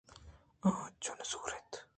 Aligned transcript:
آ 0.67 0.69
انچو 0.83 1.11
نزور 1.19 1.51
ات 1.57 1.71